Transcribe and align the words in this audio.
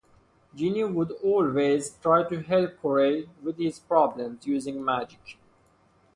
Jeannie 0.55 0.83
would 0.83 1.11
always 1.23 1.95
try 2.01 2.23
to 2.27 2.41
help 2.41 2.81
Corey 2.81 3.29
with 3.43 3.59
his 3.59 3.77
problems, 3.77 4.47
using 4.47 4.83
magic. 4.83 5.37